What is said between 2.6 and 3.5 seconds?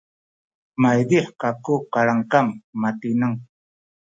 matineng